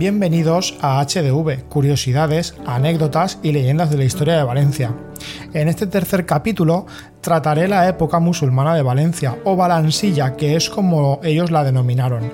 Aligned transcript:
Bienvenidos 0.00 0.78
a 0.80 1.04
HDV, 1.04 1.64
curiosidades, 1.68 2.54
anécdotas 2.64 3.38
y 3.42 3.52
leyendas 3.52 3.90
de 3.90 3.98
la 3.98 4.04
historia 4.04 4.38
de 4.38 4.44
Valencia. 4.44 4.94
En 5.52 5.66
este 5.66 5.88
tercer 5.88 6.26
capítulo 6.26 6.86
trataré 7.20 7.66
la 7.66 7.88
época 7.88 8.20
musulmana 8.20 8.76
de 8.76 8.82
Valencia, 8.82 9.36
o 9.44 9.56
Balansilla, 9.56 10.36
que 10.36 10.54
es 10.54 10.70
como 10.70 11.18
ellos 11.24 11.50
la 11.50 11.64
denominaron. 11.64 12.30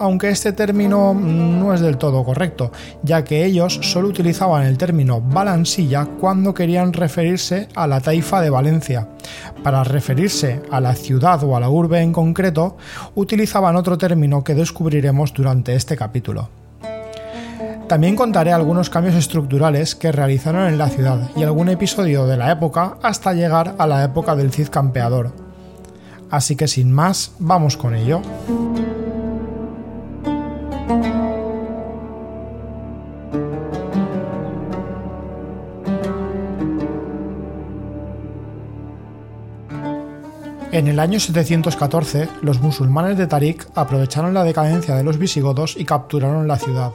Aunque 0.00 0.30
este 0.30 0.52
término 0.52 1.14
no 1.14 1.72
es 1.72 1.80
del 1.80 1.96
todo 1.96 2.24
correcto, 2.24 2.72
ya 3.04 3.22
que 3.22 3.44
ellos 3.44 3.78
solo 3.82 4.08
utilizaban 4.08 4.66
el 4.66 4.78
término 4.78 5.20
Balansilla 5.20 6.06
cuando 6.20 6.54
querían 6.54 6.92
referirse 6.92 7.68
a 7.76 7.86
la 7.86 8.00
taifa 8.00 8.40
de 8.40 8.50
Valencia. 8.50 9.08
Para 9.62 9.84
referirse 9.84 10.60
a 10.68 10.80
la 10.80 10.96
ciudad 10.96 11.44
o 11.44 11.56
a 11.56 11.60
la 11.60 11.70
urbe 11.70 12.00
en 12.00 12.12
concreto, 12.12 12.76
utilizaban 13.14 13.76
otro 13.76 13.96
término 13.96 14.42
que 14.42 14.56
descubriremos 14.56 15.32
durante 15.32 15.76
este 15.76 15.96
capítulo. 15.96 16.65
También 17.88 18.16
contaré 18.16 18.52
algunos 18.52 18.90
cambios 18.90 19.14
estructurales 19.14 19.94
que 19.94 20.10
realizaron 20.10 20.66
en 20.66 20.76
la 20.76 20.88
ciudad 20.88 21.30
y 21.36 21.44
algún 21.44 21.68
episodio 21.68 22.26
de 22.26 22.36
la 22.36 22.50
época 22.50 22.98
hasta 23.00 23.32
llegar 23.32 23.76
a 23.78 23.86
la 23.86 24.02
época 24.02 24.34
del 24.34 24.50
Cid 24.50 24.70
Campeador. 24.70 25.30
Así 26.28 26.56
que 26.56 26.66
sin 26.66 26.90
más, 26.90 27.32
vamos 27.38 27.76
con 27.76 27.94
ello. 27.94 28.22
En 40.72 40.88
el 40.88 40.98
año 40.98 41.20
714, 41.20 42.28
los 42.42 42.60
musulmanes 42.60 43.16
de 43.16 43.28
Tarik 43.28 43.68
aprovecharon 43.76 44.34
la 44.34 44.42
decadencia 44.42 44.96
de 44.96 45.04
los 45.04 45.18
visigodos 45.18 45.76
y 45.76 45.84
capturaron 45.84 46.48
la 46.48 46.58
ciudad. 46.58 46.92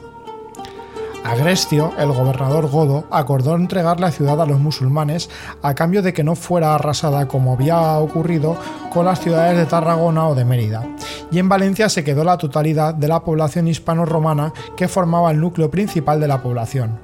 Agrestio, 1.24 1.92
el 1.98 2.10
gobernador 2.10 2.68
godo, 2.68 3.06
acordó 3.10 3.54
entregar 3.54 4.00
la 4.00 4.10
ciudad 4.10 4.40
a 4.40 4.46
los 4.46 4.58
musulmanes 4.58 5.30
a 5.62 5.74
cambio 5.74 6.02
de 6.02 6.12
que 6.12 6.24
no 6.24 6.34
fuera 6.34 6.74
arrasada 6.74 7.28
como 7.28 7.52
había 7.52 7.98
ocurrido 7.98 8.56
con 8.92 9.06
las 9.06 9.20
ciudades 9.20 9.56
de 9.56 9.66
Tarragona 9.66 10.26
o 10.26 10.34
de 10.34 10.44
Mérida. 10.44 10.84
Y 11.30 11.38
en 11.38 11.48
Valencia 11.48 11.88
se 11.88 12.02
quedó 12.02 12.24
la 12.24 12.38
totalidad 12.38 12.94
de 12.94 13.08
la 13.08 13.20
población 13.20 13.68
hispano-romana 13.68 14.52
que 14.76 14.88
formaba 14.88 15.30
el 15.30 15.40
núcleo 15.40 15.70
principal 15.70 16.20
de 16.20 16.28
la 16.28 16.42
población. 16.42 16.98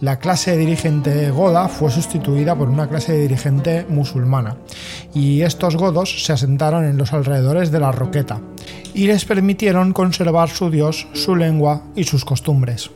La 0.00 0.18
clase 0.18 0.56
dirigente 0.56 1.30
goda 1.30 1.68
fue 1.68 1.90
sustituida 1.90 2.54
por 2.54 2.68
una 2.68 2.88
clase 2.88 3.18
dirigente 3.18 3.86
musulmana, 3.88 4.56
y 5.14 5.40
estos 5.42 5.76
godos 5.76 6.24
se 6.24 6.32
asentaron 6.32 6.84
en 6.84 6.98
los 6.98 7.12
alrededores 7.14 7.70
de 7.70 7.80
la 7.80 7.92
Roqueta, 7.92 8.40
y 8.92 9.06
les 9.06 9.24
permitieron 9.24 9.92
conservar 9.92 10.50
su 10.50 10.70
dios, 10.70 11.08
su 11.14 11.34
lengua 11.34 11.82
y 11.94 12.04
sus 12.04 12.24
costumbres. 12.24 12.90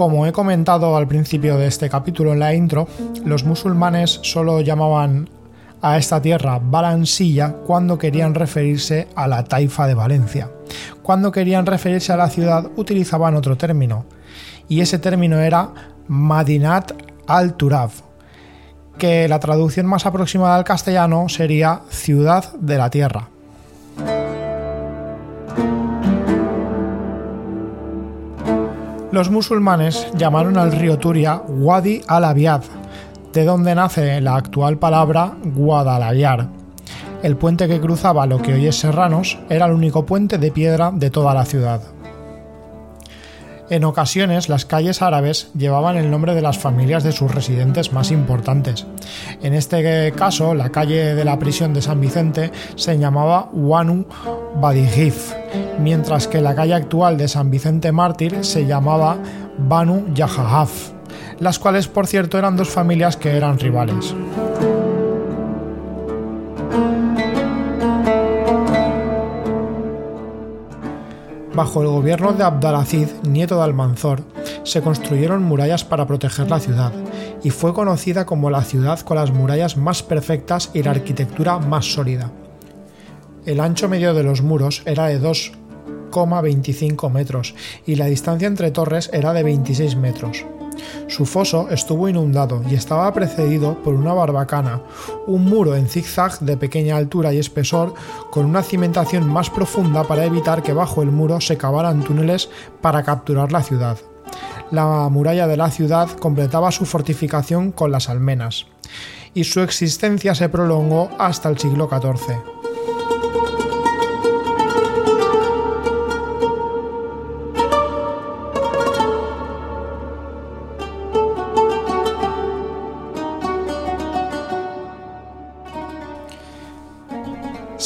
Como 0.00 0.24
he 0.24 0.32
comentado 0.32 0.96
al 0.96 1.06
principio 1.06 1.58
de 1.58 1.66
este 1.66 1.90
capítulo 1.90 2.32
en 2.32 2.38
la 2.38 2.54
intro, 2.54 2.88
los 3.24 3.44
musulmanes 3.44 4.20
solo 4.22 4.62
llamaban 4.62 5.28
a 5.82 5.98
esta 5.98 6.22
tierra 6.22 6.58
Balansilla 6.58 7.52
cuando 7.66 7.98
querían 7.98 8.34
referirse 8.34 9.08
a 9.14 9.28
la 9.28 9.44
taifa 9.44 9.86
de 9.86 9.94
Valencia. 9.94 10.50
Cuando 11.02 11.30
querían 11.30 11.66
referirse 11.66 12.12
a 12.12 12.16
la 12.16 12.30
ciudad 12.30 12.70
utilizaban 12.76 13.34
otro 13.34 13.58
término, 13.58 14.06
y 14.68 14.80
ese 14.80 14.98
término 14.98 15.38
era 15.38 15.70
Madinat 16.08 16.92
al-Turab, 17.26 17.90
que 19.00 19.26
la 19.26 19.40
traducción 19.40 19.86
más 19.86 20.06
aproximada 20.06 20.54
al 20.54 20.62
castellano 20.62 21.28
sería 21.28 21.80
ciudad 21.88 22.52
de 22.60 22.78
la 22.78 22.90
tierra. 22.90 23.30
Los 29.10 29.30
musulmanes 29.30 30.06
llamaron 30.16 30.56
al 30.56 30.70
río 30.70 30.98
Turia 30.98 31.42
Wadi 31.48 32.02
al-Abiad, 32.06 32.62
de 33.32 33.44
donde 33.44 33.74
nace 33.74 34.20
la 34.20 34.36
actual 34.36 34.78
palabra 34.78 35.34
Guadalaviar. 35.42 36.48
El 37.22 37.36
puente 37.36 37.66
que 37.66 37.80
cruzaba 37.80 38.26
lo 38.26 38.40
que 38.40 38.54
hoy 38.54 38.66
es 38.66 38.78
Serranos 38.78 39.38
era 39.48 39.66
el 39.66 39.72
único 39.72 40.06
puente 40.06 40.38
de 40.38 40.52
piedra 40.52 40.92
de 40.94 41.10
toda 41.10 41.34
la 41.34 41.44
ciudad. 41.44 41.80
En 43.70 43.84
ocasiones, 43.84 44.48
las 44.48 44.64
calles 44.64 45.00
árabes 45.00 45.48
llevaban 45.56 45.96
el 45.96 46.10
nombre 46.10 46.34
de 46.34 46.42
las 46.42 46.58
familias 46.58 47.04
de 47.04 47.12
sus 47.12 47.32
residentes 47.32 47.92
más 47.92 48.10
importantes. 48.10 48.84
En 49.42 49.54
este 49.54 50.10
caso, 50.10 50.54
la 50.54 50.70
calle 50.70 51.14
de 51.14 51.24
la 51.24 51.38
prisión 51.38 51.72
de 51.72 51.80
San 51.80 52.00
Vicente 52.00 52.50
se 52.74 52.98
llamaba 52.98 53.48
Wanu 53.52 54.06
Badijif, 54.60 55.32
mientras 55.78 56.26
que 56.26 56.40
la 56.40 56.56
calle 56.56 56.74
actual 56.74 57.16
de 57.16 57.28
San 57.28 57.48
Vicente 57.48 57.92
Mártir 57.92 58.44
se 58.44 58.66
llamaba 58.66 59.18
Banu 59.56 60.12
Yahahaf, 60.14 60.90
las 61.38 61.60
cuales, 61.60 61.86
por 61.86 62.08
cierto, 62.08 62.38
eran 62.38 62.56
dos 62.56 62.70
familias 62.70 63.16
que 63.16 63.36
eran 63.36 63.56
rivales. 63.56 64.16
Bajo 71.60 71.82
el 71.82 71.88
gobierno 71.88 72.32
de 72.32 72.42
Abdalacid, 72.42 73.08
nieto 73.28 73.56
de 73.56 73.64
Almanzor, 73.64 74.22
se 74.62 74.80
construyeron 74.80 75.42
murallas 75.42 75.84
para 75.84 76.06
proteger 76.06 76.48
la 76.48 76.58
ciudad, 76.58 76.90
y 77.42 77.50
fue 77.50 77.74
conocida 77.74 78.24
como 78.24 78.48
la 78.48 78.62
ciudad 78.62 78.98
con 79.00 79.18
las 79.18 79.30
murallas 79.30 79.76
más 79.76 80.02
perfectas 80.02 80.70
y 80.72 80.82
la 80.82 80.92
arquitectura 80.92 81.58
más 81.58 81.84
sólida. 81.84 82.32
El 83.44 83.60
ancho 83.60 83.90
medio 83.90 84.14
de 84.14 84.22
los 84.22 84.40
muros 84.40 84.80
era 84.86 85.08
de 85.08 85.20
2,25 85.20 87.10
metros 87.10 87.54
y 87.84 87.96
la 87.96 88.06
distancia 88.06 88.48
entre 88.48 88.70
torres 88.70 89.10
era 89.12 89.34
de 89.34 89.42
26 89.42 89.96
metros. 89.96 90.46
Su 91.08 91.26
foso 91.26 91.68
estuvo 91.70 92.08
inundado 92.08 92.62
y 92.68 92.74
estaba 92.74 93.12
precedido 93.12 93.74
por 93.82 93.94
una 93.94 94.12
barbacana, 94.12 94.82
un 95.26 95.44
muro 95.44 95.74
en 95.74 95.88
zigzag 95.88 96.38
de 96.40 96.56
pequeña 96.56 96.96
altura 96.96 97.32
y 97.32 97.38
espesor 97.38 97.94
con 98.30 98.46
una 98.46 98.62
cimentación 98.62 99.28
más 99.28 99.50
profunda 99.50 100.04
para 100.04 100.24
evitar 100.24 100.62
que 100.62 100.72
bajo 100.72 101.02
el 101.02 101.10
muro 101.10 101.40
se 101.40 101.56
cavaran 101.56 102.02
túneles 102.02 102.48
para 102.80 103.02
capturar 103.02 103.52
la 103.52 103.62
ciudad. 103.62 103.98
La 104.70 105.08
muralla 105.08 105.46
de 105.46 105.56
la 105.56 105.70
ciudad 105.70 106.08
completaba 106.10 106.70
su 106.70 106.86
fortificación 106.86 107.72
con 107.72 107.90
las 107.90 108.08
almenas, 108.08 108.66
y 109.34 109.44
su 109.44 109.60
existencia 109.60 110.34
se 110.34 110.48
prolongó 110.48 111.10
hasta 111.18 111.48
el 111.48 111.58
siglo 111.58 111.88
XIV. 111.88 112.59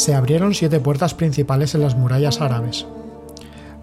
Se 0.04 0.14
abrieron 0.14 0.52
siete 0.52 0.80
puertas 0.80 1.14
principales 1.14 1.74
en 1.74 1.80
las 1.80 1.96
murallas 1.96 2.42
árabes. 2.42 2.84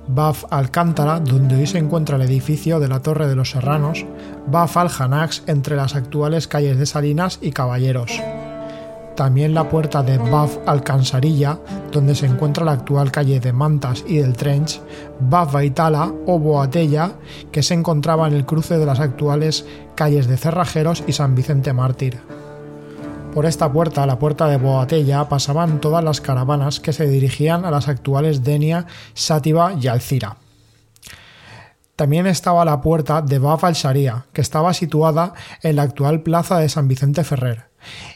Baf 0.08 0.46
Alcántara, 0.52 1.20
donde 1.20 1.56
hoy 1.56 1.66
se 1.66 1.80
encuentra 1.80 2.16
el 2.18 2.22
edificio 2.22 2.80
de 2.80 2.88
la 2.88 3.00
Torre 3.00 3.28
de 3.28 3.36
los 3.36 3.50
Serranos, 3.50 4.06
Baf 4.46 4.78
al-Hanax 4.78 5.42
entre 5.48 5.76
las 5.76 5.96
actuales 5.96 6.48
calles 6.48 6.78
de 6.78 6.86
Salinas 6.86 7.40
y 7.42 7.50
Caballeros. 7.50 8.22
También 9.16 9.56
la 9.56 9.68
puerta 9.68 10.04
de 10.04 10.20
Baf 10.20 10.60
Alcansarilla, 10.68 11.58
donde 11.92 12.14
se 12.14 12.28
encuentra 12.28 12.66
la 12.66 12.74
actual 12.74 13.12
calle 13.12 13.40
de 13.40 13.52
Mantas 13.52 14.04
y 14.08 14.18
del 14.18 14.34
Trench, 14.34 14.80
Baf 15.22 15.54
Baitala 15.54 16.14
o 16.28 16.38
Boatella, 16.38 17.14
que 17.52 17.64
se 17.64 17.74
encontraba 17.74 18.28
en 18.28 18.36
el 18.36 18.46
cruce 18.46 18.78
de 18.78 18.86
las 18.86 19.00
actuales 19.00 19.66
calles 19.96 20.28
de 20.28 20.38
Cerrajeros 20.38 21.04
y 21.08 21.14
San 21.14 21.34
Vicente 21.34 21.74
Mártir. 21.74 22.20
Por 23.34 23.46
esta 23.46 23.72
puerta, 23.72 24.06
la 24.06 24.20
puerta 24.20 24.48
de 24.48 24.58
Boatella, 24.58 25.30
pasaban 25.30 25.80
todas 25.80 26.04
las 26.04 26.20
caravanas 26.20 26.82
que 26.82 26.92
se 26.92 27.08
dirigían 27.08 27.64
a 27.64 27.72
las 27.72 27.88
actuales 27.88 28.44
Denia, 28.44 28.88
Sátiva 29.14 29.74
y 29.80 29.88
Alcira. 29.88 30.36
También 31.96 32.28
estaba 32.28 32.66
la 32.66 32.82
puerta 32.82 33.22
de 33.22 33.40
Baf 33.40 33.64
al-Sharia, 33.64 34.26
que 34.34 34.42
estaba 34.42 34.74
situada 34.74 35.34
en 35.64 35.78
la 35.78 35.84
actual 35.84 36.24
plaza 36.24 36.58
de 36.58 36.68
San 36.68 36.90
Vicente 36.90 37.24
Ferrer, 37.24 37.70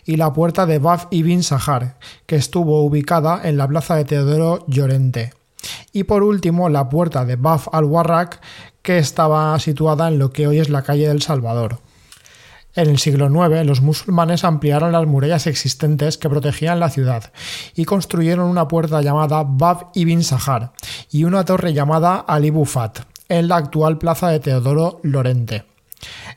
y 0.05 0.17
la 0.17 0.33
puerta 0.33 0.65
de 0.65 0.79
Baf 0.79 1.07
ibn 1.11 1.43
Sahar, 1.43 1.97
que 2.25 2.35
estuvo 2.35 2.83
ubicada 2.83 3.39
en 3.45 3.55
la 3.55 3.69
plaza 3.69 3.95
de 3.95 4.03
Teodoro 4.03 4.65
Llorente. 4.67 5.33
Y 5.93 6.03
por 6.03 6.23
último, 6.23 6.67
la 6.67 6.89
puerta 6.89 7.23
de 7.23 7.37
Baf 7.37 7.69
al-Warraq, 7.71 8.41
que 8.81 8.97
estaba 8.97 9.57
situada 9.59 10.09
en 10.09 10.19
lo 10.19 10.31
que 10.31 10.45
hoy 10.45 10.59
es 10.59 10.69
la 10.69 10.81
calle 10.81 11.07
del 11.07 11.21
Salvador. 11.21 11.79
En 12.75 12.89
el 12.89 12.99
siglo 12.99 13.27
IX, 13.27 13.65
los 13.65 13.81
musulmanes 13.81 14.43
ampliaron 14.43 14.91
las 14.91 15.07
murallas 15.07 15.47
existentes 15.47 16.17
que 16.17 16.29
protegían 16.29 16.81
la 16.81 16.89
ciudad 16.89 17.31
y 17.73 17.85
construyeron 17.85 18.49
una 18.49 18.67
puerta 18.67 19.01
llamada 19.01 19.43
Bab 19.47 19.91
ibn 19.93 20.21
Sahar 20.23 20.73
y 21.09 21.23
una 21.23 21.45
torre 21.45 21.73
llamada 21.73 22.17
Ali 22.17 22.49
Bufat 22.49 22.99
en 23.29 23.47
la 23.47 23.55
actual 23.55 23.97
plaza 23.97 24.27
de 24.27 24.41
Teodoro 24.41 24.99
Lorente. 25.03 25.63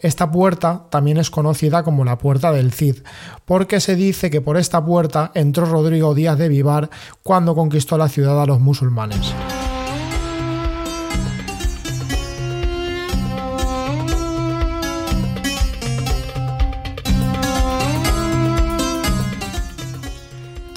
Esta 0.01 0.31
puerta 0.31 0.85
también 0.91 1.19
es 1.19 1.31
conocida 1.31 1.83
como 1.83 2.05
la 2.05 2.19
Puerta 2.19 2.53
del 2.53 2.73
Cid, 2.73 2.99
porque 3.45 3.81
se 3.81 3.97
dice 3.97 4.31
que 4.31 4.41
por 4.41 4.57
esta 4.57 4.83
puerta 4.85 5.33
entró 5.35 5.67
Rodrigo 5.67 6.15
Díaz 6.15 6.39
de 6.39 6.49
Vivar 6.49 6.89
cuando 7.23 7.57
conquistó 7.57 7.99
la 7.99 8.09
ciudad 8.09 8.41
a 8.41 8.47
los 8.47 8.61
musulmanes. 8.61 9.35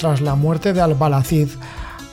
Tras 0.01 0.19
la 0.19 0.33
muerte 0.33 0.73
de 0.73 0.81
Al-Balacid, 0.81 1.47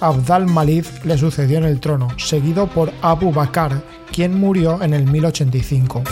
Abd 0.01 0.31
al-Malid 0.31 0.85
le 1.05 1.17
sucedió 1.17 1.57
en 1.57 1.65
el 1.65 1.81
trono, 1.81 2.09
seguido 2.19 2.67
por 2.67 2.93
Abu 3.01 3.33
Bakr, 3.33 3.83
quien 4.13 4.39
murió 4.39 4.83
en 4.83 4.93
el 4.93 5.11
1085. 5.11 6.03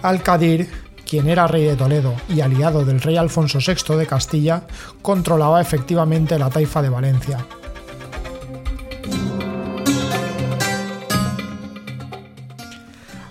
Al-Qadir, 0.00 0.70
quien 1.06 1.28
era 1.28 1.46
rey 1.46 1.64
de 1.64 1.76
Toledo 1.76 2.14
y 2.30 2.40
aliado 2.40 2.86
del 2.86 3.02
rey 3.02 3.18
Alfonso 3.18 3.58
VI 3.58 3.94
de 3.94 4.06
Castilla, 4.06 4.62
controlaba 5.02 5.60
efectivamente 5.60 6.38
la 6.38 6.48
taifa 6.48 6.80
de 6.80 6.88
Valencia. 6.88 7.44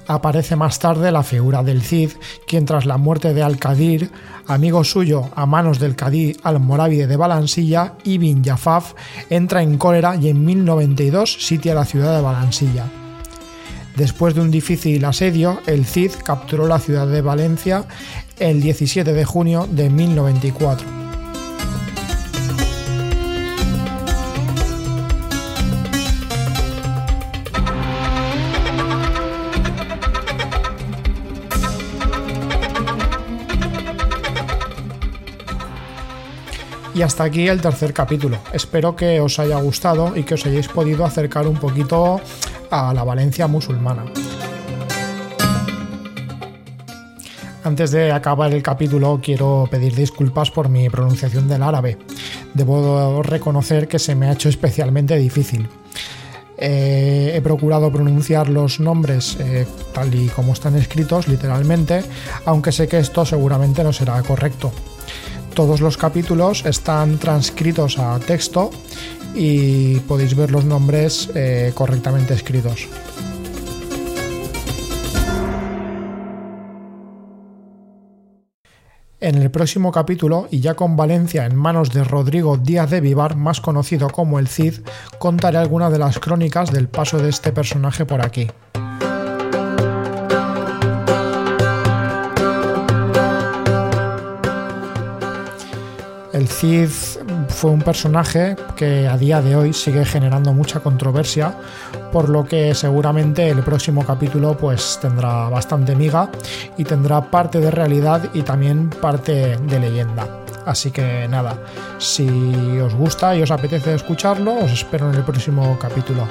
Aparece 0.05 0.55
más 0.55 0.77
tarde 0.77 1.11
la 1.11 1.23
figura 1.23 1.63
del 1.63 1.81
Cid, 1.81 2.11
quien 2.45 2.65
tras 2.67 2.85
la 2.85 2.97
muerte 2.97 3.33
de 3.33 3.41
Al-Qadir, 3.41 4.11
amigo 4.47 4.83
suyo 4.83 5.29
a 5.35 5.45
manos 5.45 5.79
del 5.79 5.95
Cadí 5.95 6.35
almorávide 6.43 7.07
de 7.07 7.17
Balansilla, 7.17 7.95
Ibn 8.03 8.43
Jafaf 8.43 8.93
entra 9.29 9.61
en 9.61 9.77
cólera 9.77 10.15
y 10.15 10.29
en 10.29 10.43
1092 10.45 11.37
sitia 11.39 11.75
la 11.75 11.85
ciudad 11.85 12.15
de 12.15 12.21
Balansilla. 12.21 12.85
Después 13.95 14.33
de 14.33 14.41
un 14.41 14.51
difícil 14.51 15.05
asedio, 15.05 15.59
el 15.67 15.85
Cid 15.85 16.11
capturó 16.23 16.67
la 16.67 16.79
ciudad 16.79 17.07
de 17.07 17.21
Valencia 17.21 17.85
el 18.39 18.61
17 18.61 19.13
de 19.13 19.25
junio 19.25 19.67
de 19.69 19.89
1094. 19.89 20.92
Y 36.95 37.01
hasta 37.01 37.23
aquí 37.23 37.47
el 37.47 37.59
tercer 37.59 37.91
capítulo. 37.91 38.37
Espero 38.53 38.95
que 38.95 39.19
os 39.19 39.39
haya 39.39 39.57
gustado 39.57 40.15
y 40.15 40.23
que 40.23 40.35
os 40.35 40.45
hayáis 40.45 40.67
podido 40.67 41.05
acercar 41.05 41.47
un 41.47 41.55
poquito 41.55 42.21
a 42.69 42.93
la 42.93 43.03
Valencia 43.03 43.47
musulmana. 43.47 44.05
Antes 47.63 47.91
de 47.91 48.11
acabar 48.11 48.53
el 48.53 48.61
capítulo 48.61 49.19
quiero 49.23 49.67
pedir 49.71 49.95
disculpas 49.95 50.51
por 50.51 50.69
mi 50.69 50.89
pronunciación 50.89 51.47
del 51.47 51.63
árabe. 51.63 51.97
Debo 52.53 53.23
reconocer 53.23 53.87
que 53.87 53.97
se 53.97 54.13
me 54.13 54.27
ha 54.27 54.33
hecho 54.33 54.49
especialmente 54.49 55.17
difícil. 55.17 55.67
Eh, 56.57 57.31
he 57.35 57.41
procurado 57.41 57.91
pronunciar 57.91 58.49
los 58.49 58.79
nombres 58.79 59.37
eh, 59.39 59.65
tal 59.93 60.13
y 60.13 60.27
como 60.27 60.53
están 60.53 60.75
escritos, 60.75 61.27
literalmente, 61.27 62.03
aunque 62.45 62.71
sé 62.71 62.87
que 62.87 62.99
esto 62.99 63.25
seguramente 63.25 63.83
no 63.83 63.91
será 63.91 64.21
correcto. 64.21 64.71
Todos 65.53 65.81
los 65.81 65.97
capítulos 65.97 66.65
están 66.65 67.19
transcritos 67.19 67.99
a 67.99 68.19
texto 68.19 68.71
y 69.35 69.99
podéis 69.99 70.35
ver 70.35 70.49
los 70.49 70.65
nombres 70.65 71.29
eh, 71.35 71.71
correctamente 71.75 72.33
escritos. 72.33 72.87
En 79.19 79.35
el 79.35 79.51
próximo 79.51 79.91
capítulo, 79.91 80.47
y 80.49 80.59
ya 80.59 80.73
con 80.73 80.97
Valencia 80.97 81.45
en 81.45 81.55
manos 81.55 81.91
de 81.91 82.03
Rodrigo 82.03 82.57
Díaz 82.57 82.89
de 82.89 82.99
Vivar, 82.99 83.35
más 83.35 83.61
conocido 83.61 84.09
como 84.09 84.39
el 84.39 84.47
Cid, 84.47 84.81
contaré 85.19 85.59
algunas 85.59 85.91
de 85.91 85.99
las 85.99 86.19
crónicas 86.19 86.71
del 86.71 86.89
paso 86.89 87.19
de 87.19 87.29
este 87.29 87.51
personaje 87.51 88.05
por 88.05 88.25
aquí. 88.25 88.47
Cid 96.53 96.89
fue 97.49 97.71
un 97.71 97.81
personaje 97.81 98.55
que 98.75 99.07
a 99.07 99.17
día 99.17 99.41
de 99.41 99.55
hoy 99.55 99.73
sigue 99.73 100.05
generando 100.05 100.53
mucha 100.53 100.79
controversia, 100.79 101.55
por 102.11 102.29
lo 102.29 102.45
que 102.45 102.75
seguramente 102.75 103.49
el 103.49 103.63
próximo 103.63 104.05
capítulo 104.05 104.55
pues 104.55 104.99
tendrá 105.01 105.49
bastante 105.49 105.95
miga 105.95 106.29
y 106.77 106.83
tendrá 106.83 107.21
parte 107.29 107.59
de 107.59 107.71
realidad 107.71 108.29
y 108.33 108.43
también 108.43 108.89
parte 108.89 109.57
de 109.57 109.79
leyenda. 109.79 110.27
Así 110.65 110.91
que 110.91 111.27
nada, 111.27 111.57
si 111.97 112.27
os 112.79 112.93
gusta 112.93 113.35
y 113.35 113.41
os 113.41 113.51
apetece 113.51 113.95
escucharlo, 113.95 114.59
os 114.59 114.71
espero 114.71 115.09
en 115.09 115.15
el 115.15 115.23
próximo 115.23 115.77
capítulo. 115.79 116.27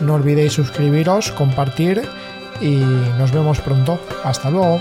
No 0.00 0.14
olvidéis 0.14 0.52
suscribiros, 0.52 1.30
compartir 1.32 2.02
y 2.60 2.76
nos 3.18 3.32
vemos 3.32 3.60
pronto. 3.60 3.98
Hasta 4.24 4.50
luego. 4.50 4.80